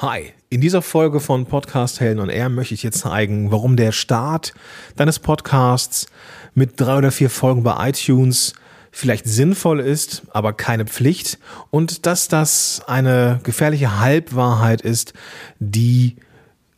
Hi, 0.00 0.32
in 0.48 0.60
dieser 0.60 0.80
Folge 0.80 1.18
von 1.18 1.46
Podcast 1.46 1.98
Helden 1.98 2.20
und 2.20 2.28
Air 2.28 2.50
möchte 2.50 2.72
ich 2.72 2.82
dir 2.82 2.92
zeigen, 2.92 3.50
warum 3.50 3.74
der 3.74 3.90
Start 3.90 4.54
deines 4.94 5.18
Podcasts 5.18 6.06
mit 6.54 6.80
drei 6.80 6.98
oder 6.98 7.10
vier 7.10 7.28
Folgen 7.28 7.64
bei 7.64 7.88
iTunes 7.88 8.52
vielleicht 8.92 9.26
sinnvoll 9.26 9.80
ist, 9.80 10.22
aber 10.30 10.52
keine 10.52 10.84
Pflicht 10.84 11.40
und 11.70 12.06
dass 12.06 12.28
das 12.28 12.80
eine 12.86 13.40
gefährliche 13.42 13.98
Halbwahrheit 13.98 14.82
ist, 14.82 15.14
die 15.58 16.14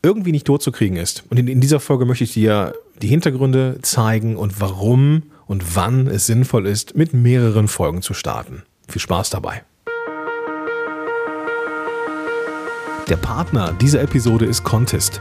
irgendwie 0.01 0.31
nicht 0.31 0.47
totzukriegen 0.47 0.97
ist. 0.97 1.23
Und 1.29 1.37
in, 1.37 1.47
in 1.47 1.61
dieser 1.61 1.79
Folge 1.79 2.05
möchte 2.05 2.23
ich 2.23 2.33
dir 2.33 2.73
die 3.03 3.07
Hintergründe 3.07 3.77
zeigen 3.83 4.35
und 4.35 4.59
warum 4.59 5.29
und 5.45 5.75
wann 5.75 6.07
es 6.07 6.25
sinnvoll 6.25 6.65
ist, 6.65 6.95
mit 6.97 7.13
mehreren 7.13 7.67
Folgen 7.67 8.01
zu 8.01 8.15
starten. 8.15 8.63
Viel 8.87 8.99
Spaß 8.99 9.29
dabei. 9.29 9.61
Der 13.11 13.17
Partner 13.17 13.73
dieser 13.73 14.01
Episode 14.01 14.45
ist 14.45 14.63
Contest. 14.63 15.19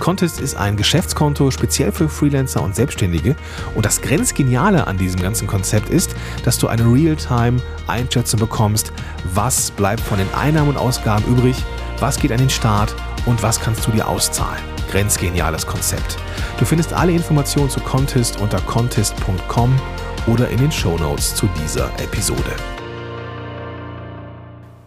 Contest 0.00 0.40
ist 0.40 0.56
ein 0.56 0.76
Geschäftskonto 0.76 1.52
speziell 1.52 1.92
für 1.92 2.08
Freelancer 2.08 2.60
und 2.60 2.74
Selbstständige 2.74 3.36
und 3.76 3.86
das 3.86 4.02
Grenzgeniale 4.02 4.88
an 4.88 4.98
diesem 4.98 5.22
ganzen 5.22 5.46
Konzept 5.46 5.88
ist, 5.88 6.16
dass 6.44 6.58
du 6.58 6.66
eine 6.66 6.82
Real-Time-Einschätzung 6.82 8.40
bekommst, 8.40 8.92
was 9.34 9.70
bleibt 9.70 10.00
von 10.00 10.18
den 10.18 10.34
Einnahmen 10.34 10.70
und 10.70 10.76
Ausgaben 10.76 11.24
übrig, 11.26 11.54
was 12.00 12.18
geht 12.18 12.32
an 12.32 12.38
den 12.38 12.50
Start 12.50 12.92
und 13.24 13.40
was 13.40 13.60
kannst 13.60 13.86
du 13.86 13.92
dir 13.92 14.08
auszahlen. 14.08 14.64
Grenzgeniales 14.90 15.64
Konzept. 15.64 16.18
Du 16.58 16.64
findest 16.64 16.92
alle 16.92 17.12
Informationen 17.12 17.70
zu 17.70 17.78
Contest 17.78 18.40
unter 18.40 18.60
contest.com 18.62 19.80
oder 20.26 20.48
in 20.48 20.58
den 20.58 20.72
Show 20.72 20.98
Notes 20.98 21.36
zu 21.36 21.48
dieser 21.62 21.86
Episode. 22.00 22.56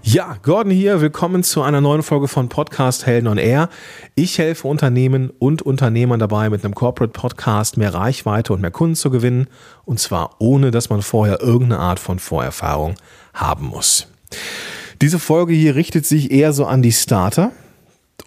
Ja, 0.08 0.38
Gordon 0.44 0.72
hier. 0.72 1.02
Willkommen 1.02 1.41
zu 1.41 1.64
einer 1.64 1.82
neuen 1.82 2.04
Folge 2.04 2.27
von 2.27 2.48
Podcast 2.48 3.08
Helden 3.08 3.27
on 3.27 3.40
Air. 3.40 3.70
Ich 4.14 4.38
helfe 4.38 4.68
Unternehmen 4.68 5.31
und 5.40 5.64
Unternehmern 5.64 6.20
dabei, 6.20 6.52
mit 6.52 6.64
einem 6.64 6.75
Corporate 6.75 7.11
Podcast 7.11 7.75
mehr 7.78 7.92
Reichweite 7.92 8.53
und 8.53 8.61
mehr 8.61 8.70
Kunden 8.70 8.95
zu 8.95 9.09
gewinnen. 9.09 9.48
Und 9.83 10.00
zwar 10.00 10.36
ohne, 10.38 10.70
dass 10.70 10.92
man 10.92 11.02
vorher 11.02 11.42
irgendeine 11.42 11.80
Art 11.80 12.00
von 12.00 12.20
Vorerfahrung 12.20 12.94
haben 13.33 13.66
muss. 13.66 14.08
Diese 15.02 15.17
Folge 15.17 15.56
hier 15.56 15.73
richtet 15.73 16.06
sich 16.06 16.30
eher 16.30 16.53
so 16.53 16.67
an 16.67 16.83
die 16.83 16.92
Starter. 16.92 17.52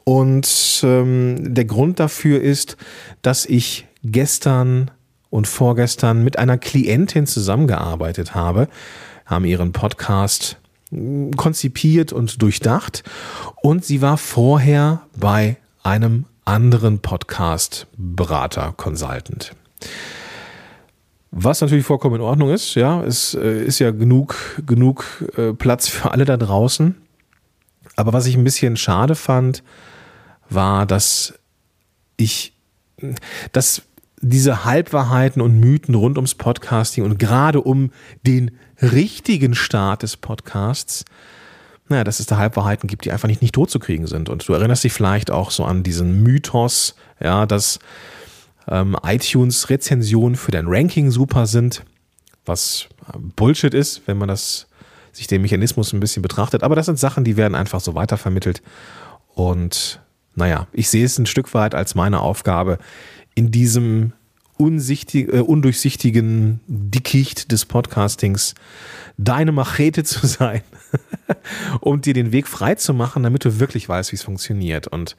Und 0.03 0.81
ähm, 0.83 1.55
der 1.55 1.65
Grund 1.65 2.01
dafür 2.01 2.41
ist, 2.41 2.77
dass 3.23 3.47
ich 3.47 3.87
gestern 4.03 4.91
und 5.31 5.47
vorgestern 5.47 6.25
mit 6.25 6.41
einer 6.41 6.59
Klientin 6.59 7.29
zusammengearbeitet 7.29 8.35
habe, 8.35 8.67
haben 9.27 9.45
ihren 9.45 9.71
Podcast 9.71 10.59
konzipiert 11.37 12.13
und 12.13 12.41
durchdacht. 12.43 13.05
Und 13.63 13.85
sie 13.85 14.01
war 14.03 14.17
vorher 14.17 15.03
bei 15.17 15.57
einem 15.83 16.25
anderen 16.45 17.01
Podcast-Berater, 17.01 18.73
Consultant. 18.77 19.53
Was 21.31 21.61
natürlich 21.61 21.85
vollkommen 21.85 22.17
in 22.17 22.23
Ordnung 22.23 22.51
ist, 22.51 22.75
ja, 22.75 23.03
es 23.05 23.35
äh, 23.35 23.63
ist 23.63 23.81
ja 23.81 23.91
genug, 23.91 24.35
genug 24.67 25.05
äh, 25.37 25.53
Platz 25.53 25.87
für 25.87 26.11
alle 26.11 26.25
da 26.25 26.39
draußen. 26.39 26.95
Aber 27.97 28.13
was 28.15 28.27
ich 28.27 28.37
ein 28.37 28.45
bisschen 28.45 28.77
schade 28.77 29.15
fand, 29.15 29.63
war, 30.49 30.87
dass 30.87 31.35
ich, 32.17 32.55
dass 33.53 33.83
diese 34.21 34.65
Halbwahrheiten 34.65 35.43
und 35.43 35.61
Mythen 35.61 35.95
rund 35.95 36.17
ums 36.17 36.35
Podcasting 36.35 37.05
und 37.05 37.19
gerade 37.19 37.61
um 37.61 37.93
den 38.27 38.53
richtigen 38.81 39.55
Start 39.55 40.03
des 40.03 40.17
Podcasts, 40.17 41.05
naja, 41.89 42.05
dass 42.05 42.21
es 42.21 42.27
da 42.27 42.37
Halbwahrheiten 42.37 42.87
gibt, 42.87 43.05
die 43.05 43.13
einfach 43.13 43.29
nicht, 43.29 43.43
nicht 43.43 43.55
totzukriegen 43.55 44.07
sind. 44.07 44.29
Und 44.29 44.47
du 44.47 44.53
erinnerst 44.53 44.85
dich 44.85 44.93
vielleicht 44.93 45.31
auch 45.31 45.51
so 45.51 45.65
an 45.65 45.83
diesen 45.83 46.23
Mythos, 46.23 46.95
ja, 47.21 47.47
dass 47.47 47.79
ähm, 48.69 48.97
iTunes-Rezensionen 49.03 50.37
für 50.37 50.51
dein 50.51 50.67
Ranking 50.67 51.11
super 51.11 51.47
sind, 51.47 51.85
was 52.45 52.89
Bullshit 53.37 53.73
ist, 53.75 54.03
wenn 54.07 54.19
man 54.19 54.29
das 54.29 54.67
sich 55.13 55.27
den 55.27 55.43
Mechanismus 55.43 55.93
ein 55.93 56.01
bisschen 56.01 56.23
betrachtet. 56.23 56.63
Aber 56.63 56.77
das 56.77 56.87
sind 56.87 56.99
Sachen, 56.99 57.25
die 57.25 57.37
werden 57.37 57.55
einfach 57.55 57.81
so 57.81 57.95
weitervermittelt. 57.95 58.63
Und 59.35 60.01
naja, 60.35 60.69
ich 60.73 60.89
sehe 60.91 61.05
es 61.05 61.19
ein 61.19 61.27
Stück 61.27 61.55
weit 61.55 61.75
als 61.75 61.95
meine 61.95 62.21
Aufgabe, 62.21 62.79
in 63.35 63.51
diesem 63.51 64.13
unsichtig, 64.59 65.33
äh, 65.33 65.41
undurchsichtigen 65.41 66.61
Dickicht 66.67 67.51
des 67.53 67.65
Podcastings 67.65 68.55
deine 69.17 69.53
Machete 69.53 70.05
zu 70.05 70.27
sein, 70.27 70.63
um 71.81 72.01
dir 72.01 72.15
den 72.15 72.33
Weg 72.33 72.47
frei 72.47 72.75
zu 72.75 72.93
machen, 72.93 73.23
damit 73.23 73.45
du 73.45 73.59
wirklich 73.59 73.89
weißt, 73.89 74.13
wie 74.13 74.17
es 74.17 74.23
funktioniert. 74.23 74.87
Und 74.87 75.17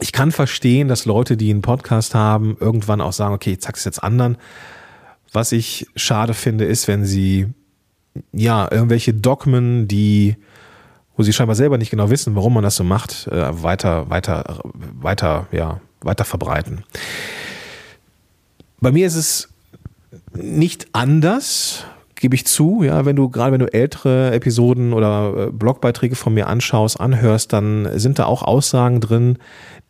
ich 0.00 0.12
kann 0.12 0.32
verstehen, 0.32 0.88
dass 0.88 1.04
Leute, 1.04 1.36
die 1.36 1.50
einen 1.50 1.62
Podcast 1.62 2.14
haben, 2.14 2.56
irgendwann 2.58 3.00
auch 3.00 3.12
sagen, 3.12 3.34
okay, 3.34 3.52
ich 3.52 3.62
sag's 3.62 3.84
jetzt 3.84 4.02
anderen. 4.02 4.36
Was 5.32 5.52
ich 5.52 5.86
schade 5.94 6.34
finde, 6.34 6.64
ist, 6.64 6.88
wenn 6.88 7.04
sie 7.04 7.48
ja 8.32 8.68
irgendwelche 8.70 9.14
Dogmen, 9.14 9.86
die 9.86 10.36
wo 11.20 11.22
sie 11.22 11.34
scheinbar 11.34 11.54
selber 11.54 11.76
nicht 11.76 11.90
genau 11.90 12.08
wissen, 12.08 12.34
warum 12.34 12.54
man 12.54 12.62
das 12.62 12.76
so 12.76 12.82
macht, 12.82 13.26
äh, 13.26 13.62
weiter, 13.62 14.08
weiter, 14.08 14.62
weiter, 14.72 15.48
ja, 15.52 15.82
weiter 16.00 16.24
verbreiten. 16.24 16.82
Bei 18.80 18.92
mir 18.92 19.06
ist 19.06 19.16
es 19.16 19.48
nicht 20.32 20.88
anders, 20.92 21.84
gebe 22.14 22.34
ich 22.34 22.46
zu. 22.46 22.82
Ja, 22.82 23.04
wenn 23.04 23.16
du 23.16 23.28
gerade 23.28 23.52
wenn 23.52 23.60
du 23.60 23.72
ältere 23.72 24.32
Episoden 24.32 24.92
oder 24.92 25.48
äh, 25.48 25.50
Blogbeiträge 25.50 26.14
von 26.14 26.34
mir 26.34 26.46
anschaust, 26.46 27.00
anhörst, 27.00 27.52
dann 27.52 27.98
sind 27.98 28.18
da 28.18 28.26
auch 28.26 28.42
Aussagen 28.42 29.00
drin, 29.00 29.38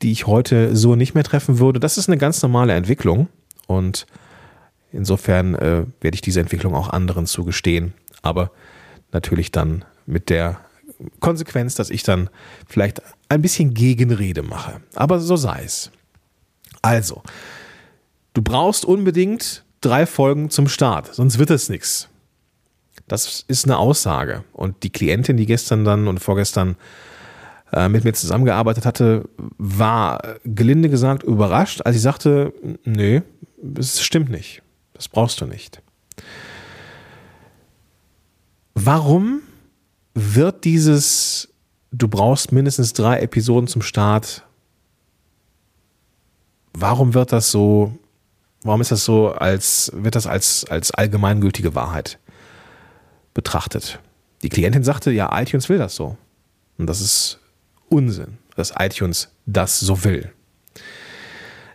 die 0.02 0.12
ich 0.12 0.26
heute 0.26 0.74
so 0.76 0.96
nicht 0.96 1.14
mehr 1.14 1.24
treffen 1.24 1.58
würde. 1.58 1.80
Das 1.80 1.98
ist 1.98 2.08
eine 2.08 2.18
ganz 2.18 2.42
normale 2.42 2.72
Entwicklung 2.72 3.28
und 3.66 4.06
insofern 4.92 5.54
äh, 5.54 5.84
werde 6.00 6.14
ich 6.14 6.22
diese 6.22 6.40
Entwicklung 6.40 6.74
auch 6.74 6.88
anderen 6.88 7.26
zugestehen, 7.26 7.92
aber 8.22 8.50
natürlich 9.12 9.52
dann 9.52 9.84
mit 10.06 10.30
der 10.30 10.60
Konsequenz, 11.20 11.74
dass 11.74 11.90
ich 11.90 12.02
dann 12.02 12.28
vielleicht 12.68 13.02
ein 13.28 13.42
bisschen 13.42 13.74
Gegenrede 13.74 14.42
mache. 14.42 14.80
Aber 14.94 15.18
so 15.20 15.36
sei 15.36 15.62
es. 15.64 15.90
Also, 16.82 17.22
Du 18.32 18.42
brauchst 18.42 18.84
unbedingt 18.84 19.64
drei 19.80 20.06
Folgen 20.06 20.50
zum 20.50 20.68
Start, 20.68 21.14
sonst 21.14 21.38
wird 21.38 21.50
es 21.50 21.68
nichts. 21.68 22.08
Das 23.08 23.44
ist 23.48 23.64
eine 23.64 23.78
Aussage. 23.78 24.44
Und 24.52 24.82
die 24.84 24.90
Klientin, 24.90 25.36
die 25.36 25.46
gestern 25.46 25.84
dann 25.84 26.06
und 26.06 26.20
vorgestern 26.20 26.76
äh, 27.72 27.88
mit 27.88 28.04
mir 28.04 28.12
zusammengearbeitet 28.12 28.86
hatte, 28.86 29.28
war 29.58 30.20
gelinde 30.44 30.88
gesagt 30.88 31.22
überrascht, 31.24 31.82
als 31.84 31.96
ich 31.96 32.02
sagte, 32.02 32.52
nee, 32.84 33.22
das 33.60 34.00
stimmt 34.00 34.30
nicht. 34.30 34.62
Das 34.92 35.08
brauchst 35.08 35.40
du 35.40 35.46
nicht. 35.46 35.82
Warum 38.74 39.42
wird 40.14 40.64
dieses, 40.64 41.48
du 41.90 42.08
brauchst 42.08 42.52
mindestens 42.52 42.92
drei 42.92 43.20
Episoden 43.20 43.66
zum 43.66 43.82
Start, 43.82 44.44
warum 46.72 47.14
wird 47.14 47.32
das 47.32 47.50
so 47.50 47.98
Warum 48.62 48.80
ist 48.80 48.90
das 48.90 49.04
so, 49.04 49.32
als 49.32 49.90
wird 49.94 50.14
das 50.16 50.26
als, 50.26 50.64
als 50.66 50.90
allgemeingültige 50.90 51.74
Wahrheit 51.74 52.18
betrachtet? 53.32 54.00
Die 54.42 54.48
Klientin 54.48 54.84
sagte, 54.84 55.10
ja, 55.10 55.30
iTunes 55.40 55.68
will 55.68 55.78
das 55.78 55.94
so. 55.94 56.16
Und 56.76 56.86
das 56.86 57.00
ist 57.00 57.38
Unsinn, 57.88 58.38
dass 58.56 58.74
iTunes 58.78 59.28
das 59.46 59.80
so 59.80 60.04
will. 60.04 60.32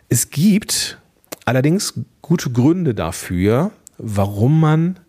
Es 0.08 0.30
gibt 0.30 0.98
allerdings 1.44 1.94
gute 2.22 2.50
Gründe 2.50 2.94
dafür, 2.94 3.72
warum 3.98 4.60
man 4.60 5.00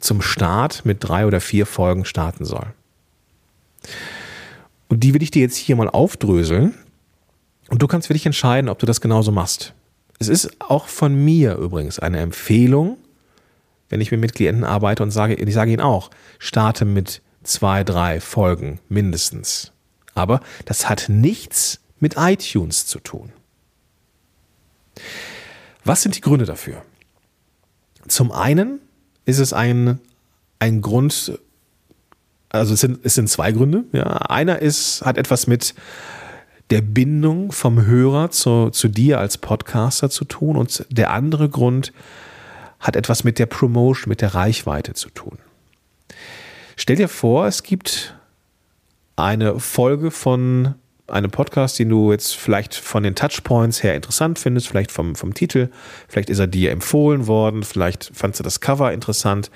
zum 0.00 0.22
Start 0.22 0.84
mit 0.84 0.98
drei 1.00 1.26
oder 1.26 1.40
vier 1.40 1.66
Folgen 1.66 2.04
starten 2.04 2.44
soll. 2.44 2.66
Und 4.88 5.00
die 5.00 5.12
will 5.12 5.22
ich 5.22 5.30
dir 5.30 5.42
jetzt 5.42 5.56
hier 5.56 5.76
mal 5.76 5.88
aufdröseln. 5.88 6.74
Und 7.68 7.82
du 7.82 7.86
kannst 7.86 8.06
für 8.06 8.12
dich 8.12 8.26
entscheiden, 8.26 8.68
ob 8.68 8.78
du 8.78 8.86
das 8.86 9.00
genauso 9.00 9.32
machst. 9.32 9.73
Es 10.18 10.28
ist 10.28 10.60
auch 10.60 10.88
von 10.88 11.14
mir 11.14 11.56
übrigens 11.56 11.98
eine 11.98 12.20
Empfehlung, 12.20 12.98
wenn 13.88 14.00
ich 14.00 14.10
mit 14.10 14.34
Klienten 14.34 14.64
arbeite 14.64 15.02
und 15.02 15.10
sage, 15.10 15.34
ich 15.34 15.54
sage 15.54 15.72
ihnen 15.72 15.80
auch, 15.80 16.10
starte 16.38 16.84
mit 16.84 17.22
zwei, 17.42 17.84
drei 17.84 18.20
Folgen 18.20 18.80
mindestens. 18.88 19.72
Aber 20.14 20.40
das 20.64 20.88
hat 20.88 21.08
nichts 21.08 21.80
mit 22.00 22.14
iTunes 22.16 22.86
zu 22.86 22.98
tun. 23.00 23.32
Was 25.84 26.02
sind 26.02 26.16
die 26.16 26.20
Gründe 26.20 26.46
dafür? 26.46 26.82
Zum 28.08 28.32
einen 28.32 28.80
ist 29.26 29.38
es 29.38 29.52
ein, 29.52 30.00
ein 30.58 30.80
Grund, 30.80 31.38
also 32.48 32.74
es 32.74 32.80
sind, 32.80 33.00
es 33.04 33.14
sind 33.14 33.28
zwei 33.28 33.52
Gründe. 33.52 33.84
Ja. 33.92 34.04
Einer 34.04 34.60
ist, 34.60 35.02
hat 35.02 35.18
etwas 35.18 35.46
mit 35.46 35.74
der 36.70 36.80
Bindung 36.80 37.52
vom 37.52 37.84
Hörer 37.86 38.30
zu, 38.30 38.70
zu 38.70 38.88
dir 38.88 39.18
als 39.18 39.38
Podcaster 39.38 40.10
zu 40.10 40.24
tun 40.24 40.56
und 40.56 40.86
der 40.90 41.10
andere 41.10 41.48
Grund 41.48 41.92
hat 42.80 42.96
etwas 42.96 43.24
mit 43.24 43.38
der 43.38 43.46
Promotion, 43.46 44.08
mit 44.08 44.20
der 44.20 44.34
Reichweite 44.34 44.94
zu 44.94 45.10
tun. 45.10 45.38
Stell 46.76 46.96
dir 46.96 47.08
vor, 47.08 47.46
es 47.46 47.62
gibt 47.62 48.14
eine 49.16 49.60
Folge 49.60 50.10
von 50.10 50.74
einem 51.06 51.30
Podcast, 51.30 51.78
den 51.78 51.90
du 51.90 52.12
jetzt 52.12 52.34
vielleicht 52.34 52.74
von 52.74 53.02
den 53.02 53.14
Touchpoints 53.14 53.82
her 53.82 53.94
interessant 53.94 54.38
findest, 54.38 54.68
vielleicht 54.68 54.90
vom, 54.90 55.14
vom 55.14 55.34
Titel, 55.34 55.68
vielleicht 56.08 56.30
ist 56.30 56.38
er 56.38 56.46
dir 56.46 56.70
empfohlen 56.70 57.26
worden, 57.26 57.62
vielleicht 57.62 58.10
fandst 58.14 58.40
du 58.40 58.44
das 58.44 58.60
Cover 58.60 58.92
interessant 58.92 59.50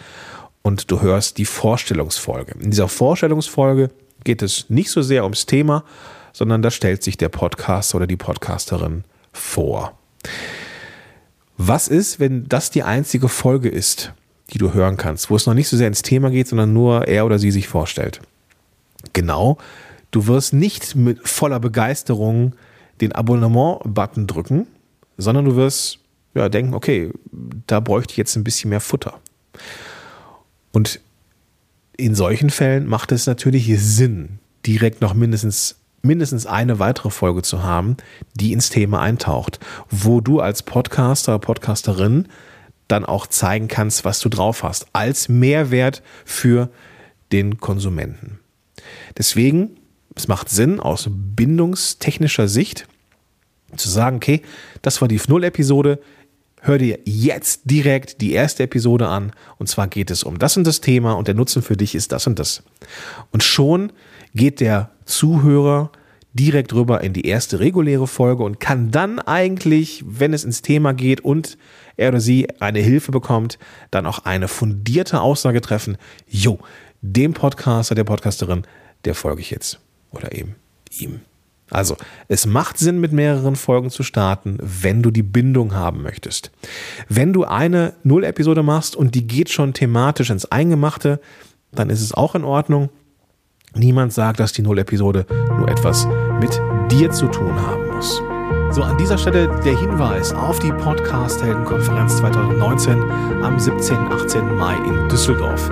und 0.62 0.90
du 0.90 1.00
hörst 1.00 1.38
die 1.38 1.46
Vorstellungsfolge. 1.46 2.54
In 2.60 2.70
dieser 2.70 2.88
Vorstellungsfolge 2.88 3.90
geht 4.24 4.42
es 4.42 4.68
nicht 4.68 4.90
so 4.90 5.00
sehr 5.00 5.22
ums 5.22 5.46
Thema, 5.46 5.84
sondern 6.32 6.62
da 6.62 6.70
stellt 6.70 7.02
sich 7.02 7.16
der 7.16 7.28
Podcaster 7.28 7.96
oder 7.96 8.06
die 8.06 8.16
Podcasterin 8.16 9.04
vor. 9.32 9.98
Was 11.56 11.88
ist, 11.88 12.20
wenn 12.20 12.48
das 12.48 12.70
die 12.70 12.82
einzige 12.82 13.28
Folge 13.28 13.68
ist, 13.68 14.12
die 14.50 14.58
du 14.58 14.72
hören 14.72 14.96
kannst, 14.96 15.30
wo 15.30 15.36
es 15.36 15.46
noch 15.46 15.54
nicht 15.54 15.68
so 15.68 15.76
sehr 15.76 15.88
ins 15.88 16.02
Thema 16.02 16.30
geht, 16.30 16.48
sondern 16.48 16.72
nur 16.72 17.08
er 17.08 17.26
oder 17.26 17.38
sie 17.38 17.50
sich 17.50 17.68
vorstellt? 17.68 18.20
Genau, 19.12 19.58
du 20.10 20.26
wirst 20.26 20.52
nicht 20.52 20.94
mit 20.94 21.26
voller 21.28 21.60
Begeisterung 21.60 22.54
den 23.00 23.12
Abonnement-Button 23.12 24.26
drücken, 24.26 24.66
sondern 25.16 25.44
du 25.44 25.56
wirst 25.56 25.98
ja, 26.34 26.48
denken, 26.48 26.74
okay, 26.74 27.10
da 27.66 27.80
bräuchte 27.80 28.12
ich 28.12 28.16
jetzt 28.16 28.36
ein 28.36 28.44
bisschen 28.44 28.70
mehr 28.70 28.80
Futter. 28.80 29.20
Und 30.72 31.00
in 31.96 32.14
solchen 32.14 32.50
Fällen 32.50 32.86
macht 32.86 33.10
es 33.10 33.26
natürlich 33.26 33.68
Sinn, 33.80 34.38
direkt 34.64 35.00
noch 35.00 35.14
mindestens 35.14 35.77
mindestens 36.02 36.46
eine 36.46 36.78
weitere 36.78 37.10
Folge 37.10 37.42
zu 37.42 37.62
haben, 37.62 37.96
die 38.34 38.52
ins 38.52 38.70
Thema 38.70 39.00
eintaucht, 39.00 39.58
wo 39.90 40.20
du 40.20 40.40
als 40.40 40.62
Podcaster, 40.62 41.38
Podcasterin 41.38 42.28
dann 42.86 43.04
auch 43.04 43.26
zeigen 43.26 43.68
kannst, 43.68 44.04
was 44.04 44.20
du 44.20 44.28
drauf 44.28 44.62
hast, 44.62 44.86
als 44.92 45.28
Mehrwert 45.28 46.02
für 46.24 46.70
den 47.32 47.58
Konsumenten. 47.58 48.40
Deswegen, 49.16 49.76
es 50.14 50.28
macht 50.28 50.48
Sinn 50.48 50.80
aus 50.80 51.08
bindungstechnischer 51.10 52.48
Sicht 52.48 52.88
zu 53.76 53.90
sagen, 53.90 54.16
okay, 54.16 54.42
das 54.80 55.00
war 55.00 55.08
die 55.08 55.20
Null-Episode, 55.28 56.00
hör 56.60 56.78
dir 56.78 56.98
jetzt 57.04 57.62
direkt 57.64 58.20
die 58.20 58.32
erste 58.32 58.62
Episode 58.62 59.08
an. 59.08 59.32
Und 59.58 59.68
zwar 59.68 59.88
geht 59.88 60.10
es 60.10 60.24
um 60.24 60.38
das 60.38 60.56
und 60.56 60.66
das 60.66 60.80
Thema 60.80 61.12
und 61.12 61.28
der 61.28 61.34
Nutzen 61.34 61.62
für 61.62 61.76
dich 61.76 61.94
ist 61.94 62.12
das 62.12 62.26
und 62.26 62.38
das. 62.38 62.62
Und 63.30 63.42
schon 63.42 63.92
geht 64.34 64.60
der 64.60 64.90
Zuhörer 65.04 65.90
direkt 66.34 66.72
rüber 66.74 67.02
in 67.02 67.12
die 67.12 67.26
erste 67.26 67.58
reguläre 67.58 68.06
Folge 68.06 68.44
und 68.44 68.60
kann 68.60 68.90
dann 68.90 69.18
eigentlich, 69.18 70.04
wenn 70.06 70.32
es 70.32 70.44
ins 70.44 70.62
Thema 70.62 70.92
geht 70.92 71.20
und 71.20 71.58
er 71.96 72.10
oder 72.10 72.20
sie 72.20 72.48
eine 72.60 72.78
Hilfe 72.80 73.10
bekommt, 73.10 73.58
dann 73.90 74.06
auch 74.06 74.20
eine 74.20 74.46
fundierte 74.46 75.20
Aussage 75.20 75.60
treffen. 75.60 75.96
Jo, 76.28 76.58
dem 77.00 77.34
Podcaster, 77.34 77.94
der 77.94 78.04
Podcasterin, 78.04 78.62
der 79.04 79.14
folge 79.14 79.40
ich 79.40 79.50
jetzt. 79.50 79.80
Oder 80.10 80.32
eben 80.32 80.54
ihm. 80.90 81.20
Also, 81.70 81.96
es 82.28 82.46
macht 82.46 82.78
Sinn, 82.78 82.98
mit 82.98 83.12
mehreren 83.12 83.56
Folgen 83.56 83.90
zu 83.90 84.02
starten, 84.02 84.58
wenn 84.60 85.02
du 85.02 85.10
die 85.10 85.22
Bindung 85.22 85.74
haben 85.74 86.02
möchtest. 86.02 86.50
Wenn 87.08 87.32
du 87.32 87.44
eine 87.44 87.94
Null-Episode 88.04 88.62
machst 88.62 88.96
und 88.96 89.14
die 89.14 89.26
geht 89.26 89.50
schon 89.50 89.74
thematisch 89.74 90.30
ins 90.30 90.46
Eingemachte, 90.46 91.20
dann 91.72 91.90
ist 91.90 92.00
es 92.00 92.14
auch 92.14 92.34
in 92.34 92.44
Ordnung. 92.44 92.88
Niemand 93.74 94.12
sagt, 94.12 94.40
dass 94.40 94.52
die 94.52 94.62
Null-Episode 94.62 95.26
nur 95.56 95.68
etwas 95.68 96.06
mit 96.40 96.60
dir 96.90 97.10
zu 97.10 97.26
tun 97.28 97.54
haben 97.60 97.94
muss. 97.94 98.20
So, 98.70 98.82
an 98.82 98.96
dieser 98.98 99.18
Stelle 99.18 99.48
der 99.64 99.78
Hinweis 99.78 100.32
auf 100.32 100.58
die 100.58 100.72
Podcast-Helden-Konferenz 100.72 102.18
2019 102.18 103.02
am 103.42 103.58
17. 103.58 103.96
18. 104.12 104.56
Mai 104.56 104.76
in 104.76 105.08
Düsseldorf. 105.08 105.70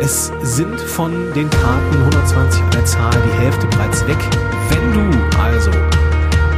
Es 0.00 0.32
sind 0.42 0.80
von 0.80 1.12
den 1.34 1.48
Karten 1.50 1.96
120 1.98 2.62
an 2.62 2.70
der 2.70 2.84
Zahl 2.84 3.22
die 3.24 3.42
Hälfte 3.42 3.66
bereits 3.66 4.06
weg. 4.06 4.18
Wenn 4.70 4.92
du 4.92 5.38
also 5.38 5.70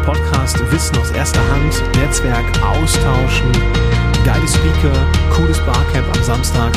Podcast 0.04 0.58
Wissen 0.72 0.96
aus 0.98 1.10
erster 1.12 1.40
Hand, 1.50 1.82
Netzwerk 1.96 2.44
austauschen, 2.62 3.50
geile 4.24 4.46
Speaker, 4.46 4.92
cooles 5.34 5.58
Barcamp 5.60 6.06
am 6.16 6.22
Samstag 6.22 6.72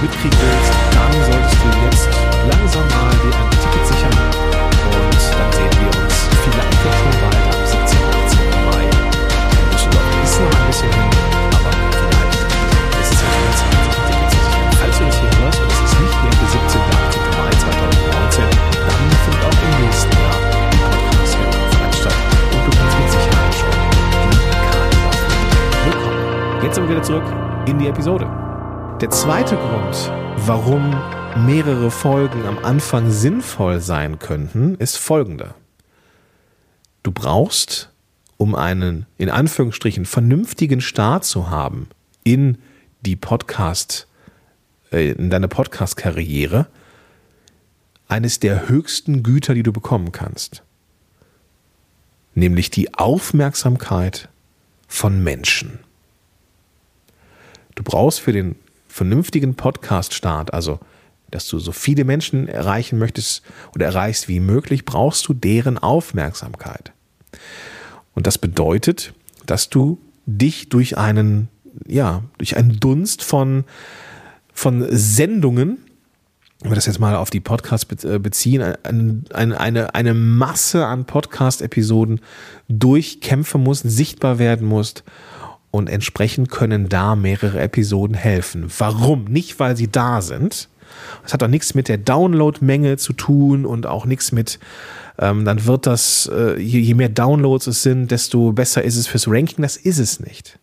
mitkriegen 0.00 0.38
willst, 0.40 0.72
dann 0.96 1.12
solltest 1.28 1.60
du 1.60 1.68
jetzt 1.84 2.08
langsam 2.48 2.86
mal 2.88 3.12
dir 3.20 3.36
ein 3.36 3.50
Ticket 3.52 3.84
sichern 3.84 4.16
und 4.16 4.96
dann 4.96 5.52
sehen 5.52 5.74
wir 5.76 5.92
uns 5.92 6.16
vielleicht 6.40 6.80
schon 6.80 7.14
bald 7.20 7.44
am 7.52 7.60
17. 7.68 8.00
18. 8.00 8.40
Mai 8.64 8.88
Düsseldorf. 9.72 10.08
Ist 10.24 10.40
noch 10.40 10.48
ein 10.48 10.66
bisschen 10.72 10.88
hin, 10.88 11.10
aber 11.52 11.72
vielleicht 12.00 12.32
ist 12.96 13.12
es 13.12 13.20
ja 13.20 13.28
schon 13.28 13.52
Zeit, 13.60 13.76
ein 13.76 14.00
Ticket 14.08 14.28
zu 14.32 14.38
sichern. 14.40 14.72
Falls 14.80 14.96
du 14.96 15.04
das 15.04 15.16
hier 15.20 15.32
hörst 15.36 15.60
und 15.60 15.68
es 15.68 15.80
ist 15.84 15.96
nicht 16.00 16.16
mehr 16.24 16.32
der 16.32 16.48
17. 16.48 16.80
18. 16.80 17.20
Mai 17.36 17.52
2019, 17.60 18.48
dann 18.88 19.04
findet 19.20 19.42
auch 19.44 19.60
im 19.60 19.72
nächsten 19.84 20.16
Jahr 20.16 20.38
die 20.72 20.80
Podcast-Konferenz 20.80 21.96
statt 22.00 22.18
und 22.56 22.60
du 22.64 22.70
kannst 22.72 22.96
mit 22.96 23.08
Sicherheit 23.20 23.52
schon 23.52 23.76
die 24.32 24.48
Karte 24.64 24.96
bekommen. 25.84 26.64
Jetzt 26.64 26.78
aber 26.80 26.88
wieder 26.88 27.02
zurück 27.02 27.28
in 27.68 27.76
die 27.76 27.88
Episode. 27.88 28.24
Der 29.00 29.08
zweite 29.08 29.56
Grund, 29.56 30.12
warum 30.46 30.90
mehrere 31.46 31.90
Folgen 31.90 32.44
am 32.44 32.58
Anfang 32.58 33.10
sinnvoll 33.10 33.80
sein 33.80 34.18
könnten, 34.18 34.74
ist 34.74 34.98
folgender. 34.98 35.54
Du 37.02 37.10
brauchst, 37.10 37.90
um 38.36 38.54
einen 38.54 39.06
in 39.16 39.30
Anführungsstrichen 39.30 40.04
vernünftigen 40.04 40.82
Start 40.82 41.24
zu 41.24 41.48
haben 41.48 41.88
in 42.24 42.58
die 43.00 43.16
Podcast, 43.16 44.06
äh, 44.92 45.12
in 45.12 45.30
deine 45.30 45.48
Podcast-Karriere, 45.48 46.66
eines 48.06 48.38
der 48.38 48.68
höchsten 48.68 49.22
Güter, 49.22 49.54
die 49.54 49.62
du 49.62 49.72
bekommen 49.72 50.12
kannst. 50.12 50.62
Nämlich 52.34 52.68
die 52.68 52.92
Aufmerksamkeit 52.92 54.28
von 54.88 55.24
Menschen. 55.24 55.78
Du 57.76 57.82
brauchst 57.82 58.20
für 58.20 58.32
den 58.32 58.56
vernünftigen 58.90 59.54
Podcast-Start, 59.54 60.52
also 60.52 60.80
dass 61.30 61.46
du 61.46 61.58
so 61.58 61.70
viele 61.72 62.04
Menschen 62.04 62.48
erreichen 62.48 62.98
möchtest 62.98 63.42
oder 63.74 63.86
erreichst 63.86 64.28
wie 64.28 64.40
möglich, 64.40 64.84
brauchst 64.84 65.28
du 65.28 65.34
deren 65.34 65.78
Aufmerksamkeit. 65.78 66.92
Und 68.14 68.26
das 68.26 68.36
bedeutet, 68.36 69.14
dass 69.46 69.70
du 69.70 70.00
dich 70.26 70.68
durch 70.68 70.98
einen, 70.98 71.48
ja, 71.86 72.24
durch 72.38 72.56
einen 72.56 72.80
Dunst 72.80 73.22
von, 73.22 73.64
von 74.52 74.84
Sendungen, 74.90 75.78
wenn 76.62 76.72
wir 76.72 76.74
das 76.74 76.86
jetzt 76.86 76.98
mal 76.98 77.14
auf 77.14 77.30
die 77.30 77.40
Podcasts 77.40 78.04
äh, 78.04 78.18
beziehen, 78.18 78.62
eine, 78.62 79.60
eine, 79.60 79.94
eine 79.94 80.14
Masse 80.14 80.84
an 80.84 81.04
Podcast-Episoden 81.04 82.20
durchkämpfen 82.68 83.62
musst, 83.62 83.88
sichtbar 83.88 84.40
werden 84.40 84.66
musst 84.66 85.04
und 85.70 85.88
entsprechend 85.88 86.50
können 86.50 86.88
da 86.88 87.14
mehrere 87.16 87.60
Episoden 87.60 88.16
helfen. 88.16 88.66
Warum? 88.78 89.24
Nicht, 89.24 89.60
weil 89.60 89.76
sie 89.76 89.88
da 89.88 90.20
sind. 90.20 90.68
Das 91.22 91.32
hat 91.32 91.42
auch 91.42 91.48
nichts 91.48 91.74
mit 91.74 91.88
der 91.88 91.98
Downloadmenge 91.98 92.96
zu 92.96 93.12
tun 93.12 93.64
und 93.64 93.86
auch 93.86 94.04
nichts 94.04 94.32
mit, 94.32 94.58
ähm, 95.18 95.44
dann 95.44 95.64
wird 95.66 95.86
das, 95.86 96.30
äh, 96.32 96.60
je, 96.60 96.80
je 96.80 96.94
mehr 96.94 97.08
Downloads 97.08 97.68
es 97.68 97.82
sind, 97.82 98.10
desto 98.10 98.52
besser 98.52 98.82
ist 98.82 98.96
es 98.96 99.06
fürs 99.06 99.28
Ranking. 99.28 99.62
Das 99.62 99.76
ist 99.76 99.98
es 99.98 100.20
nicht. 100.20 100.58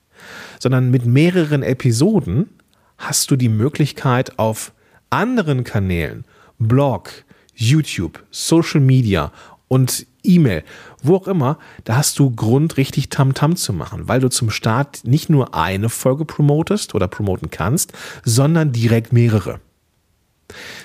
Sondern 0.60 0.92
mit 0.92 1.06
mehreren 1.06 1.64
Episoden 1.64 2.50
hast 2.98 3.32
du 3.32 3.36
die 3.36 3.50
Möglichkeit 3.50 4.38
auf 4.38 4.74
anderen 5.10 5.64
Kanälen, 5.64 6.26
Blog, 6.60 7.12
YouTube, 7.56 8.24
Social 8.32 8.82
Media 8.82 9.32
und 9.68 10.06
E-Mail, 10.28 10.64
wo 11.02 11.16
auch 11.16 11.28
immer, 11.28 11.58
da 11.84 11.96
hast 11.96 12.20
du 12.20 12.32
Grund, 12.32 12.78
richtig 12.78 13.10
Tamtam 13.10 13.52
-Tam 13.52 13.56
zu 13.56 13.74
machen, 13.74 14.08
weil 14.08 14.20
du 14.20 14.30
zum 14.30 14.50
Start 14.50 15.02
nicht 15.04 15.30
nur 15.30 15.56
eine 15.56 15.90
Folge 15.90 16.26
promotest 16.26 16.96
oder 16.96 17.08
promoten 17.08 17.50
kannst, 17.50 17.94
sondern 18.24 18.72
direkt 18.72 19.14
mehrere. 19.14 19.60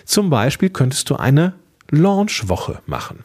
Zum 0.05 0.31
Beispiel 0.31 0.71
könntest 0.71 1.11
du 1.11 1.17
eine 1.17 1.55
Launchwoche 1.91 2.81
machen. 2.87 3.25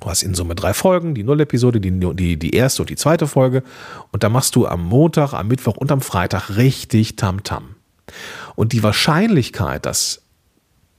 Du 0.00 0.08
hast 0.08 0.22
in 0.22 0.34
Summe 0.34 0.56
drei 0.56 0.74
Folgen, 0.74 1.14
die 1.14 1.22
Null-Episode, 1.22 1.80
die, 1.80 1.92
die, 2.14 2.36
die 2.36 2.50
erste 2.50 2.82
und 2.82 2.90
die 2.90 2.96
zweite 2.96 3.28
Folge. 3.28 3.62
Und 4.10 4.24
da 4.24 4.28
machst 4.28 4.56
du 4.56 4.66
am 4.66 4.84
Montag, 4.84 5.32
am 5.32 5.46
Mittwoch 5.46 5.76
und 5.76 5.92
am 5.92 6.00
Freitag 6.00 6.56
richtig 6.56 7.14
Tamtam. 7.14 7.62
-Tam. 7.62 8.12
Und 8.56 8.72
die 8.72 8.82
Wahrscheinlichkeit, 8.82 9.86
dass 9.86 10.22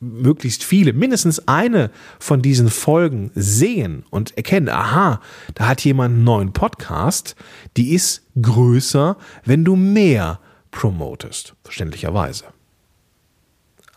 möglichst 0.04 0.64
viele 0.64 0.94
mindestens 0.94 1.48
eine 1.48 1.92
von 2.20 2.42
diesen 2.42 2.70
Folgen 2.70 3.32
sehen 3.36 4.04
und 4.10 4.38
erkennen, 4.38 4.70
aha, 4.70 5.22
da 5.56 5.68
hat 5.68 5.84
jemand 5.84 6.14
einen 6.14 6.24
neuen 6.24 6.54
Podcast, 6.54 7.36
die 7.78 7.94
ist 7.94 8.24
größer, 8.42 9.18
wenn 9.46 9.66
du 9.66 9.76
mehr 9.76 10.40
promotest, 10.72 11.56
verständlicherweise. 11.64 12.46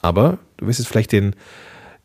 Aber 0.02 0.38
du 0.56 0.66
wirst 0.66 0.78
jetzt 0.78 0.88
vielleicht 0.88 1.12
den, 1.12 1.34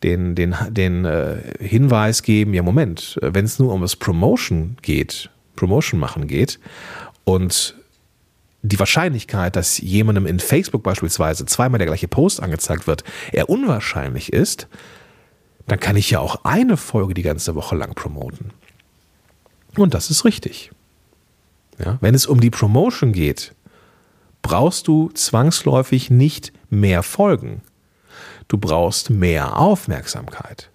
den, 0.04 0.36
den, 0.36 0.56
den 0.70 1.06
äh, 1.06 1.38
Hinweis 1.60 2.24
geben, 2.24 2.54
ja 2.54 2.64
Moment, 2.64 3.20
wenn 3.22 3.46
es 3.46 3.60
nur 3.60 3.74
um 3.74 3.82
das 3.82 3.96
Promotion 3.96 4.78
geht, 4.82 5.30
Promotion 5.56 6.00
machen 6.00 6.28
geht 6.28 6.60
und 7.24 7.76
die 8.64 8.80
Wahrscheinlichkeit, 8.80 9.56
dass 9.56 9.80
jemandem 9.80 10.28
in 10.28 10.40
Facebook 10.40 10.84
beispielsweise 10.84 11.46
zweimal 11.46 11.80
der 11.80 11.88
gleiche 11.88 12.08
Post 12.08 12.42
angezeigt 12.42 12.88
wird, 12.88 13.04
eher 13.32 13.50
unwahrscheinlich 13.50 14.32
ist, 14.32 14.68
dann 15.68 15.80
kann 15.80 15.96
ich 15.96 16.12
ja 16.12 16.20
auch 16.20 16.44
eine 16.44 16.78
Folge 16.78 17.14
die 17.14 17.22
ganze 17.22 17.56
Woche 17.56 17.76
lang 17.76 17.96
promoten. 17.96 18.52
Und 19.78 19.94
das 19.94 20.10
ist 20.10 20.26
richtig. 20.26 20.72
Ja, 21.80 21.98
wenn 22.02 22.14
es 22.14 22.26
um 22.26 22.40
die 22.40 22.50
Promotion 22.50 23.14
geht, 23.14 23.56
brauchst 24.42 24.88
du 24.88 25.10
zwangsläufig 25.10 26.10
nicht 26.10 26.52
mehr 26.70 27.04
Folgen. 27.04 27.62
Du 28.48 28.58
brauchst 28.58 29.10
mehr 29.10 29.58
Aufmerksamkeit. 29.58 30.70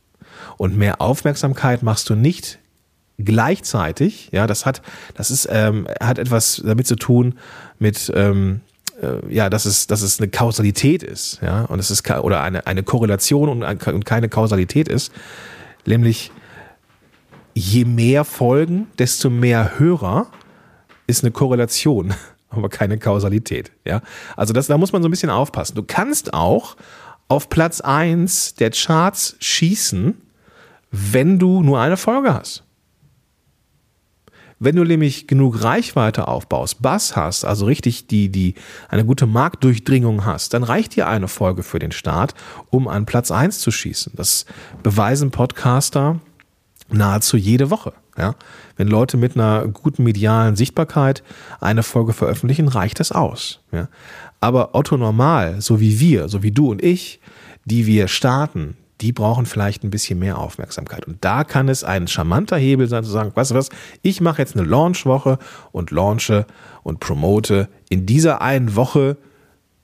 Und 0.56 0.76
mehr 0.76 1.00
Aufmerksamkeit 1.00 1.82
machst 1.82 2.08
du 2.08 2.14
nicht 2.14 2.58
gleichzeitig. 3.18 4.28
Ja, 4.32 4.46
das 4.46 4.66
hat, 4.66 4.82
das 5.14 5.30
ist, 5.30 5.48
ähm, 5.50 5.86
hat 6.00 6.18
etwas 6.18 6.62
damit 6.64 6.86
zu 6.86 6.96
tun 6.96 7.38
mit, 7.78 8.12
ähm, 8.14 8.60
äh, 9.00 9.32
ja, 9.32 9.50
dass 9.50 9.64
es, 9.64 9.86
dass 9.86 10.02
es 10.02 10.18
eine 10.18 10.28
Kausalität 10.28 11.02
ist, 11.02 11.40
ja, 11.42 11.64
und 11.64 11.78
es 11.78 11.90
ist 11.90 12.08
oder 12.10 12.42
eine, 12.42 12.66
eine 12.66 12.82
Korrelation 12.82 13.48
und, 13.48 13.86
und 13.86 14.04
keine 14.04 14.28
Kausalität 14.28 14.88
ist, 14.88 15.12
nämlich 15.84 16.30
je 17.54 17.84
mehr 17.84 18.24
Folgen, 18.24 18.88
desto 18.98 19.30
mehr 19.30 19.78
Hörer 19.78 20.26
ist 21.06 21.24
eine 21.24 21.30
Korrelation, 21.30 22.14
aber 22.50 22.68
keine 22.68 22.98
Kausalität, 22.98 23.72
ja. 23.84 24.02
Also 24.36 24.52
das, 24.52 24.66
da 24.66 24.78
muss 24.78 24.92
man 24.92 25.02
so 25.02 25.08
ein 25.08 25.10
bisschen 25.10 25.30
aufpassen. 25.30 25.74
Du 25.74 25.82
kannst 25.82 26.34
auch 26.34 26.76
auf 27.28 27.48
Platz 27.48 27.80
eins 27.80 28.54
der 28.54 28.70
Charts 28.70 29.36
schießen, 29.40 30.20
wenn 30.90 31.38
du 31.38 31.62
nur 31.62 31.80
eine 31.80 31.96
Folge 31.96 32.32
hast. 32.32 32.65
Wenn 34.58 34.76
du 34.76 34.84
nämlich 34.84 35.26
genug 35.26 35.62
Reichweite 35.62 36.28
aufbaust, 36.28 36.80
Bass 36.80 37.14
hast, 37.14 37.44
also 37.44 37.66
richtig 37.66 38.06
die, 38.06 38.30
die, 38.30 38.54
eine 38.88 39.04
gute 39.04 39.26
Marktdurchdringung 39.26 40.24
hast, 40.24 40.54
dann 40.54 40.62
reicht 40.62 40.96
dir 40.96 41.08
eine 41.08 41.28
Folge 41.28 41.62
für 41.62 41.78
den 41.78 41.92
Start, 41.92 42.34
um 42.70 42.88
an 42.88 43.04
Platz 43.04 43.30
eins 43.30 43.58
zu 43.58 43.70
schießen. 43.70 44.14
Das 44.16 44.46
beweisen 44.82 45.30
Podcaster 45.30 46.20
nahezu 46.88 47.36
jede 47.36 47.70
Woche. 47.70 47.92
Ja? 48.16 48.34
Wenn 48.76 48.88
Leute 48.88 49.18
mit 49.18 49.34
einer 49.34 49.66
guten 49.68 50.04
medialen 50.04 50.56
Sichtbarkeit 50.56 51.22
eine 51.60 51.82
Folge 51.82 52.14
veröffentlichen, 52.14 52.68
reicht 52.68 52.98
das 52.98 53.12
aus. 53.12 53.60
Ja? 53.72 53.88
Aber 54.40 54.74
Otto 54.74 54.96
Normal, 54.96 55.60
so 55.60 55.80
wie 55.80 56.00
wir, 56.00 56.28
so 56.28 56.42
wie 56.42 56.52
du 56.52 56.70
und 56.70 56.82
ich, 56.82 57.20
die 57.66 57.84
wir 57.84 58.08
starten, 58.08 58.76
die 59.00 59.12
brauchen 59.12 59.46
vielleicht 59.46 59.84
ein 59.84 59.90
bisschen 59.90 60.18
mehr 60.18 60.38
Aufmerksamkeit. 60.38 61.06
Und 61.06 61.24
da 61.24 61.44
kann 61.44 61.68
es 61.68 61.84
ein 61.84 62.08
charmanter 62.08 62.56
Hebel 62.56 62.88
sein, 62.88 63.04
zu 63.04 63.10
sagen, 63.10 63.32
weißt 63.34 63.50
du 63.50 63.54
was, 63.54 63.68
ich 64.02 64.20
mache 64.20 64.40
jetzt 64.40 64.56
eine 64.56 64.66
Launchwoche 64.66 65.38
und 65.72 65.90
launche 65.90 66.46
und 66.82 67.00
promote 67.00 67.68
in 67.88 68.06
dieser 68.06 68.40
einen 68.40 68.74
Woche 68.74 69.16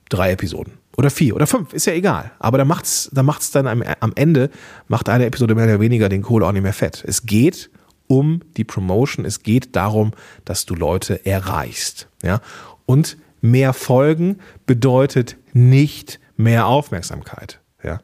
drei 0.08 0.32
Episoden. 0.32 0.74
Oder 0.96 1.10
vier 1.10 1.34
oder 1.34 1.46
fünf, 1.46 1.72
ist 1.72 1.86
ja 1.86 1.94
egal. 1.94 2.32
Aber 2.38 2.58
da 2.58 2.64
macht's, 2.64 3.10
da 3.12 3.22
macht's 3.22 3.50
dann 3.50 3.66
am, 3.66 3.82
am 4.00 4.12
Ende, 4.14 4.50
macht 4.88 5.08
eine 5.08 5.24
Episode 5.24 5.54
mehr 5.54 5.64
oder 5.64 5.80
weniger 5.80 6.08
den 6.08 6.22
Kohl 6.22 6.44
auch 6.44 6.52
nicht 6.52 6.62
mehr 6.62 6.74
fett. 6.74 7.02
Es 7.06 7.24
geht 7.24 7.70
um 8.08 8.42
die 8.58 8.64
Promotion, 8.64 9.24
es 9.24 9.42
geht 9.42 9.74
darum, 9.74 10.12
dass 10.44 10.66
du 10.66 10.74
Leute 10.74 11.24
erreichst. 11.24 12.08
Ja? 12.22 12.40
Und 12.84 13.16
mehr 13.40 13.72
Folgen 13.72 14.38
bedeutet 14.66 15.36
nicht 15.54 16.20
mehr 16.36 16.66
Aufmerksamkeit. 16.66 17.60
Ja? 17.82 18.00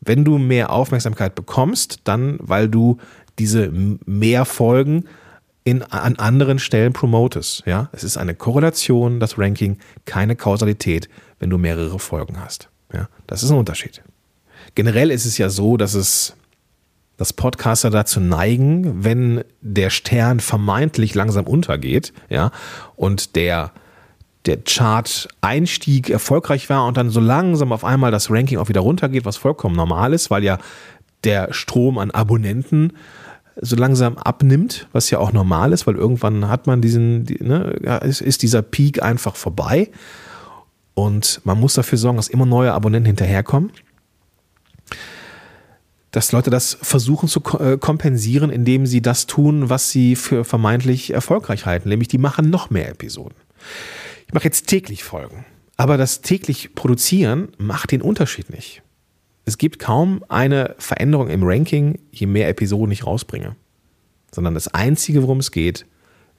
Wenn 0.00 0.24
du 0.24 0.38
mehr 0.38 0.70
Aufmerksamkeit 0.70 1.34
bekommst, 1.34 2.00
dann, 2.04 2.38
weil 2.40 2.68
du 2.68 2.98
diese 3.38 3.70
mehr 3.70 4.44
Folgen 4.44 5.04
in, 5.64 5.82
an 5.82 6.16
anderen 6.16 6.58
Stellen 6.58 6.92
promotest. 6.92 7.64
Ja? 7.66 7.90
Es 7.92 8.04
ist 8.04 8.16
eine 8.16 8.34
Korrelation, 8.34 9.20
das 9.20 9.38
Ranking, 9.38 9.78
keine 10.04 10.36
Kausalität, 10.36 11.08
wenn 11.38 11.50
du 11.50 11.58
mehrere 11.58 11.98
Folgen 11.98 12.40
hast. 12.40 12.68
Ja? 12.92 13.08
Das 13.26 13.42
ist 13.42 13.50
ein 13.50 13.58
Unterschied. 13.58 14.02
Generell 14.74 15.10
ist 15.10 15.26
es 15.26 15.38
ja 15.38 15.48
so, 15.48 15.76
dass 15.76 15.94
es 15.94 16.34
dass 17.16 17.34
Podcaster 17.34 17.90
dazu 17.90 18.18
neigen, 18.18 19.04
wenn 19.04 19.44
der 19.60 19.90
Stern 19.90 20.40
vermeintlich 20.40 21.14
langsam 21.14 21.46
untergeht, 21.46 22.14
ja, 22.30 22.50
und 22.96 23.36
der 23.36 23.72
der 24.46 24.58
Chart-Einstieg 24.64 26.10
erfolgreich 26.10 26.70
war 26.70 26.86
und 26.86 26.96
dann 26.96 27.10
so 27.10 27.20
langsam 27.20 27.72
auf 27.72 27.84
einmal 27.84 28.10
das 28.10 28.30
Ranking 28.30 28.58
auch 28.58 28.68
wieder 28.68 28.80
runtergeht, 28.80 29.24
was 29.24 29.36
vollkommen 29.36 29.76
normal 29.76 30.14
ist, 30.14 30.30
weil 30.30 30.44
ja 30.44 30.58
der 31.24 31.52
Strom 31.52 31.98
an 31.98 32.10
Abonnenten 32.10 32.94
so 33.60 33.76
langsam 33.76 34.16
abnimmt, 34.16 34.88
was 34.92 35.10
ja 35.10 35.18
auch 35.18 35.32
normal 35.32 35.72
ist, 35.72 35.86
weil 35.86 35.96
irgendwann 35.96 36.48
hat 36.48 36.66
man 36.66 36.80
diesen, 36.80 37.24
ne, 37.40 37.72
ist, 38.02 38.22
ist 38.22 38.42
dieser 38.42 38.62
Peak 38.62 39.02
einfach 39.02 39.36
vorbei 39.36 39.90
und 40.94 41.40
man 41.44 41.60
muss 41.60 41.74
dafür 41.74 41.98
sorgen, 41.98 42.16
dass 42.16 42.28
immer 42.28 42.46
neue 42.46 42.72
Abonnenten 42.72 43.06
hinterherkommen. 43.06 43.72
Dass 46.10 46.32
Leute 46.32 46.50
das 46.50 46.76
versuchen 46.82 47.28
zu 47.28 47.40
äh, 47.58 47.78
kompensieren, 47.78 48.50
indem 48.50 48.86
sie 48.86 49.00
das 49.00 49.26
tun, 49.26 49.70
was 49.70 49.90
sie 49.90 50.16
für 50.16 50.44
vermeintlich 50.44 51.12
erfolgreich 51.12 51.66
halten, 51.66 51.88
nämlich 51.88 52.08
die 52.08 52.18
machen 52.18 52.50
noch 52.50 52.70
mehr 52.70 52.88
Episoden. 52.88 53.36
Ich 54.30 54.34
mache 54.34 54.44
jetzt 54.44 54.68
täglich 54.68 55.02
Folgen. 55.02 55.44
Aber 55.76 55.96
das 55.96 56.20
täglich 56.20 56.76
Produzieren 56.76 57.48
macht 57.58 57.90
den 57.90 58.00
Unterschied 58.00 58.48
nicht. 58.48 58.80
Es 59.44 59.58
gibt 59.58 59.80
kaum 59.80 60.24
eine 60.28 60.76
Veränderung 60.78 61.28
im 61.30 61.42
Ranking, 61.42 61.98
je 62.12 62.28
mehr 62.28 62.48
Episoden 62.48 62.92
ich 62.92 63.04
rausbringe. 63.04 63.56
Sondern 64.30 64.54
das 64.54 64.68
Einzige, 64.68 65.24
worum 65.24 65.40
es 65.40 65.50
geht, 65.50 65.84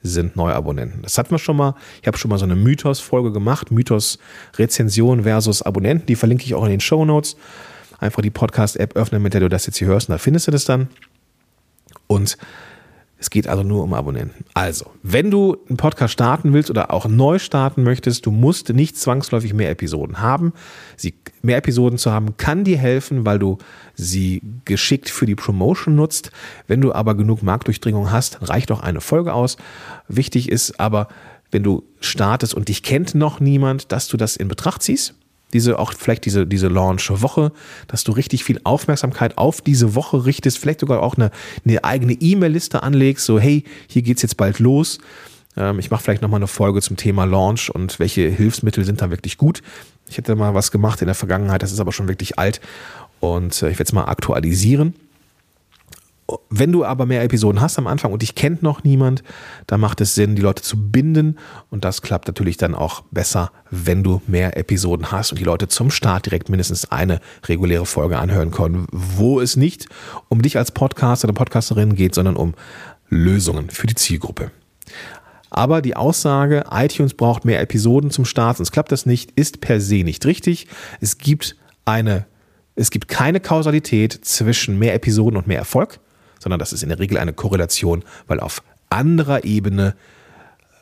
sind 0.00 0.36
Neuabonnenten. 0.36 1.02
Das 1.02 1.18
hatten 1.18 1.32
wir 1.32 1.38
schon 1.38 1.58
mal. 1.58 1.74
Ich 2.00 2.06
habe 2.06 2.16
schon 2.16 2.30
mal 2.30 2.38
so 2.38 2.46
eine 2.46 2.56
Mythos-Folge 2.56 3.30
gemacht. 3.30 3.70
Mythos-Rezension 3.70 5.24
versus 5.24 5.60
Abonnenten. 5.60 6.06
Die 6.06 6.16
verlinke 6.16 6.46
ich 6.46 6.54
auch 6.54 6.64
in 6.64 6.70
den 6.70 6.80
Show 6.80 7.04
Notes. 7.04 7.36
Einfach 7.98 8.22
die 8.22 8.30
Podcast-App 8.30 8.96
öffnen, 8.96 9.20
mit 9.20 9.34
der 9.34 9.42
du 9.42 9.50
das 9.50 9.66
jetzt 9.66 9.76
hier 9.76 9.88
hörst, 9.88 10.08
und 10.08 10.14
da 10.14 10.18
findest 10.18 10.46
du 10.46 10.50
das 10.50 10.64
dann. 10.64 10.88
Und 12.06 12.38
es 13.22 13.30
geht 13.30 13.46
also 13.46 13.62
nur 13.62 13.84
um 13.84 13.94
Abonnenten. 13.94 14.44
Also, 14.52 14.86
wenn 15.04 15.30
du 15.30 15.56
einen 15.68 15.76
Podcast 15.76 16.12
starten 16.12 16.52
willst 16.52 16.70
oder 16.70 16.92
auch 16.92 17.06
neu 17.06 17.38
starten 17.38 17.84
möchtest, 17.84 18.26
du 18.26 18.32
musst 18.32 18.70
nicht 18.70 18.96
zwangsläufig 18.96 19.54
mehr 19.54 19.70
Episoden 19.70 20.20
haben. 20.20 20.52
Sie, 20.96 21.14
mehr 21.40 21.58
Episoden 21.58 21.98
zu 21.98 22.10
haben 22.10 22.36
kann 22.36 22.64
dir 22.64 22.78
helfen, 22.78 23.24
weil 23.24 23.38
du 23.38 23.58
sie 23.94 24.42
geschickt 24.64 25.08
für 25.08 25.24
die 25.24 25.36
Promotion 25.36 25.94
nutzt. 25.94 26.32
Wenn 26.66 26.80
du 26.80 26.92
aber 26.92 27.14
genug 27.14 27.44
Marktdurchdringung 27.44 28.10
hast, 28.10 28.38
reicht 28.42 28.70
doch 28.70 28.80
eine 28.80 29.00
Folge 29.00 29.34
aus. 29.34 29.56
Wichtig 30.08 30.48
ist 30.48 30.80
aber, 30.80 31.06
wenn 31.52 31.62
du 31.62 31.84
startest 32.00 32.54
und 32.54 32.66
dich 32.66 32.82
kennt 32.82 33.14
noch 33.14 33.38
niemand, 33.38 33.92
dass 33.92 34.08
du 34.08 34.16
das 34.16 34.34
in 34.34 34.48
Betracht 34.48 34.82
ziehst 34.82 35.14
diese 35.52 35.78
auch 35.78 35.92
vielleicht 35.92 36.24
diese, 36.24 36.46
diese 36.46 36.68
Launch-Woche, 36.68 37.52
dass 37.88 38.04
du 38.04 38.12
richtig 38.12 38.44
viel 38.44 38.60
Aufmerksamkeit 38.64 39.38
auf 39.38 39.60
diese 39.60 39.94
Woche 39.94 40.24
richtest, 40.24 40.58
vielleicht 40.58 40.80
sogar 40.80 41.02
auch 41.02 41.16
eine, 41.16 41.30
eine 41.64 41.84
eigene 41.84 42.14
E-Mail-Liste 42.14 42.82
anlegst, 42.82 43.24
so 43.24 43.38
hey, 43.38 43.64
hier 43.86 44.02
geht's 44.02 44.22
jetzt 44.22 44.36
bald 44.36 44.58
los. 44.58 44.98
Ähm, 45.56 45.78
ich 45.78 45.90
mache 45.90 46.02
vielleicht 46.02 46.22
nochmal 46.22 46.38
eine 46.38 46.46
Folge 46.46 46.80
zum 46.80 46.96
Thema 46.96 47.24
Launch 47.24 47.70
und 47.74 47.98
welche 47.98 48.28
Hilfsmittel 48.28 48.84
sind 48.84 49.02
da 49.02 49.10
wirklich 49.10 49.38
gut. 49.38 49.62
Ich 50.08 50.18
hätte 50.18 50.34
mal 50.34 50.54
was 50.54 50.70
gemacht 50.70 51.00
in 51.00 51.06
der 51.06 51.14
Vergangenheit, 51.14 51.62
das 51.62 51.72
ist 51.72 51.80
aber 51.80 51.92
schon 51.92 52.08
wirklich 52.08 52.38
alt 52.38 52.60
und 53.20 53.62
äh, 53.62 53.70
ich 53.70 53.78
werde 53.78 53.84
es 53.84 53.92
mal 53.92 54.04
aktualisieren. 54.04 54.94
Wenn 56.50 56.72
du 56.72 56.84
aber 56.84 57.06
mehr 57.06 57.22
Episoden 57.22 57.60
hast 57.60 57.78
am 57.78 57.86
Anfang 57.86 58.12
und 58.12 58.22
dich 58.22 58.34
kennt 58.34 58.62
noch 58.62 58.84
niemand, 58.84 59.22
dann 59.66 59.80
macht 59.80 60.00
es 60.00 60.14
Sinn, 60.14 60.36
die 60.36 60.42
Leute 60.42 60.62
zu 60.62 60.90
binden. 60.90 61.38
Und 61.70 61.84
das 61.84 62.02
klappt 62.02 62.28
natürlich 62.28 62.56
dann 62.56 62.74
auch 62.74 63.02
besser, 63.10 63.50
wenn 63.70 64.02
du 64.02 64.22
mehr 64.26 64.56
Episoden 64.56 65.10
hast 65.10 65.32
und 65.32 65.38
die 65.38 65.44
Leute 65.44 65.68
zum 65.68 65.90
Start 65.90 66.26
direkt 66.26 66.48
mindestens 66.48 66.90
eine 66.90 67.20
reguläre 67.46 67.86
Folge 67.86 68.18
anhören 68.18 68.50
können, 68.50 68.86
wo 68.90 69.40
es 69.40 69.56
nicht 69.56 69.88
um 70.28 70.42
dich 70.42 70.58
als 70.58 70.72
Podcaster 70.72 71.28
oder 71.28 71.34
Podcasterin 71.34 71.94
geht, 71.94 72.14
sondern 72.14 72.36
um 72.36 72.54
Lösungen 73.08 73.70
für 73.70 73.86
die 73.86 73.94
Zielgruppe. 73.94 74.50
Aber 75.50 75.82
die 75.82 75.96
Aussage, 75.96 76.64
iTunes 76.70 77.12
braucht 77.12 77.44
mehr 77.44 77.60
Episoden 77.60 78.10
zum 78.10 78.24
Start, 78.24 78.56
sonst 78.56 78.72
klappt 78.72 78.90
das 78.90 79.04
nicht, 79.04 79.32
ist 79.32 79.60
per 79.60 79.82
se 79.82 79.96
nicht 79.96 80.24
richtig. 80.24 80.66
Es 81.02 81.18
gibt 81.18 81.56
eine, 81.84 82.24
es 82.74 82.90
gibt 82.90 83.08
keine 83.08 83.38
Kausalität 83.38 84.12
zwischen 84.12 84.78
mehr 84.78 84.94
Episoden 84.94 85.36
und 85.36 85.46
mehr 85.46 85.58
Erfolg 85.58 86.00
sondern 86.42 86.58
das 86.58 86.72
ist 86.72 86.82
in 86.82 86.88
der 86.88 86.98
Regel 86.98 87.18
eine 87.18 87.32
Korrelation, 87.32 88.02
weil 88.26 88.40
auf 88.40 88.64
anderer 88.90 89.44
Ebene 89.44 89.94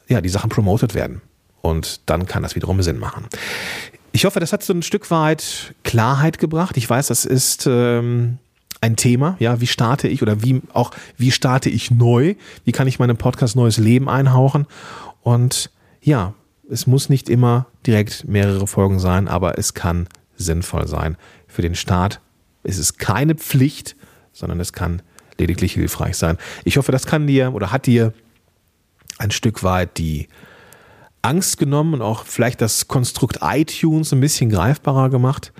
ja, 0.09 0.23
die 0.23 0.31
Sachen 0.31 0.49
promotet 0.49 0.95
werden. 0.95 1.21
Und 1.61 2.01
dann 2.09 2.27
kann 2.27 2.43
das 2.43 2.57
wiederum 2.57 2.81
Sinn 2.81 2.99
machen. 2.99 3.27
Ich 4.13 4.25
hoffe, 4.25 4.41
das 4.41 4.55
hat 4.55 4.63
so 4.63 4.73
ein 4.73 4.83
Stück 4.83 5.11
weit 5.11 5.75
Klarheit 5.85 6.39
gebracht. 6.39 6.79
Ich 6.79 6.89
weiß, 6.89 7.09
das 7.09 7.27
ist 7.27 7.67
ähm, 7.67 8.39
ein 8.81 8.97
Thema. 8.97 9.37
Ja, 9.39 9.61
wie 9.61 9.67
starte 9.67 10.09
ich 10.09 10.23
oder 10.23 10.43
wie 10.43 10.63
auch 10.73 10.93
wie 11.19 11.31
starte 11.31 11.69
ich 11.69 11.91
neu? 11.91 12.37
Wie 12.65 12.73
kann 12.73 12.89
ich 12.89 12.99
meinem 12.99 13.19
Podcast 13.19 13.55
neues 13.55 13.77
Leben 13.77 14.09
einhauchen? 14.09 14.67
Und 15.21 15.71
ja, 16.01 16.33
es 16.71 16.87
muss 16.87 17.11
nicht 17.11 17.29
immer 17.29 17.67
direkt 17.87 18.27
mehrere 18.27 18.67
Folgen 18.67 18.99
sein, 18.99 19.29
aber 19.29 19.59
es 19.59 19.75
kann 19.75 20.09
sinnvoll 20.37 20.89
sein. 20.89 21.19
Für 21.47 21.61
den 21.61 21.75
Start 21.75 22.23
ist 22.63 22.79
es 22.79 22.97
keine 22.97 23.35
Pflicht, 23.35 23.95
sondern 24.33 24.59
es 24.59 24.73
kann 24.73 25.03
lediglich 25.41 25.73
hilfreich 25.73 26.17
sein. 26.17 26.39
Ich 26.65 26.77
hoffe, 26.77 26.93
das 26.93 27.07
kann 27.07 27.27
dir 27.27 27.53
oder 27.55 27.73
hat 27.73 27.87
dir 27.87 28.13
ein 29.19 29.33
Stück 29.33 29.65
weit 29.65 29.99
die 29.99 30.29
Angst 31.23 31.59
genommen 31.59 31.95
und 31.95 32.03
auch 32.03 32.25
vielleicht 32.25 32.61
das 32.61 32.89
Konstrukt 32.89 33.39
iTunes 33.43 34.13
ein 34.13 34.21
bisschen 34.21 34.51
greifbarer 34.51 35.09
gemacht. 35.11 35.53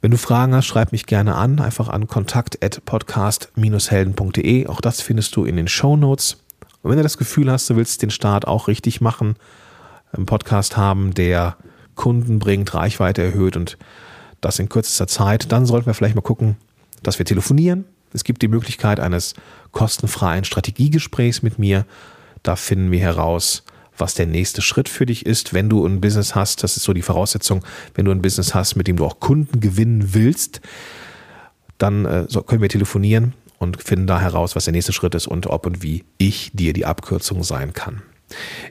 Wenn 0.00 0.12
du 0.12 0.16
Fragen 0.16 0.54
hast, 0.54 0.64
schreib 0.66 0.92
mich 0.92 1.06
gerne 1.06 1.34
an, 1.34 1.58
einfach 1.58 1.88
an 1.88 2.06
kontakt.podcast-helden.de. 2.06 4.68
Auch 4.68 4.80
das 4.80 5.00
findest 5.00 5.34
du 5.34 5.42
in 5.44 5.56
den 5.56 5.66
Show 5.66 5.96
Notes. 5.96 6.36
Und 6.82 6.90
wenn 6.90 6.98
du 6.98 7.02
das 7.02 7.18
Gefühl 7.18 7.50
hast, 7.50 7.68
du 7.68 7.74
willst 7.74 8.00
den 8.02 8.10
Start 8.10 8.46
auch 8.46 8.68
richtig 8.68 9.00
machen, 9.00 9.34
einen 10.12 10.26
Podcast 10.26 10.76
haben, 10.76 11.14
der 11.14 11.56
Kunden 11.96 12.38
bringt, 12.38 12.74
Reichweite 12.74 13.24
erhöht 13.24 13.56
und 13.56 13.76
das 14.40 14.60
in 14.60 14.68
kürzester 14.68 15.08
Zeit, 15.08 15.50
dann 15.50 15.66
sollten 15.66 15.86
wir 15.86 15.94
vielleicht 15.94 16.14
mal 16.14 16.20
gucken, 16.20 16.56
dass 17.02 17.18
wir 17.18 17.26
telefonieren. 17.26 17.84
Es 18.12 18.24
gibt 18.24 18.42
die 18.42 18.48
Möglichkeit 18.48 19.00
eines 19.00 19.34
kostenfreien 19.72 20.44
Strategiegesprächs 20.44 21.42
mit 21.42 21.58
mir. 21.58 21.86
Da 22.42 22.56
finden 22.56 22.90
wir 22.90 23.00
heraus, 23.00 23.64
was 23.96 24.14
der 24.14 24.26
nächste 24.26 24.62
Schritt 24.62 24.88
für 24.88 25.06
dich 25.06 25.26
ist, 25.26 25.52
wenn 25.52 25.68
du 25.68 25.84
ein 25.84 26.00
Business 26.00 26.34
hast. 26.34 26.62
Das 26.62 26.76
ist 26.76 26.84
so 26.84 26.92
die 26.92 27.02
Voraussetzung, 27.02 27.64
wenn 27.94 28.04
du 28.04 28.10
ein 28.10 28.22
Business 28.22 28.54
hast, 28.54 28.76
mit 28.76 28.86
dem 28.86 28.96
du 28.96 29.04
auch 29.04 29.20
Kunden 29.20 29.60
gewinnen 29.60 30.14
willst, 30.14 30.60
dann 31.78 32.04
äh, 32.04 32.26
können 32.46 32.62
wir 32.62 32.68
telefonieren 32.68 33.34
und 33.58 33.82
finden 33.82 34.06
da 34.06 34.20
heraus, 34.20 34.56
was 34.56 34.64
der 34.64 34.72
nächste 34.72 34.92
Schritt 34.92 35.14
ist 35.14 35.26
und 35.26 35.46
ob 35.46 35.66
und 35.66 35.82
wie 35.82 36.04
ich 36.18 36.50
dir 36.54 36.72
die 36.72 36.86
Abkürzung 36.86 37.42
sein 37.42 37.72
kann. 37.72 38.02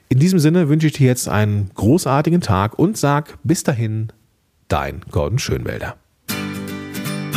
In 0.09 0.19
diesem 0.19 0.39
Sinne 0.39 0.69
wünsche 0.69 0.87
ich 0.87 0.93
dir 0.93 1.07
jetzt 1.07 1.27
einen 1.27 1.71
großartigen 1.73 2.41
Tag 2.41 2.77
und 2.77 2.97
sag 2.97 3.37
bis 3.43 3.63
dahin, 3.63 4.11
dein 4.67 5.01
Gordon 5.11 5.39
Schönwälder. 5.39 5.97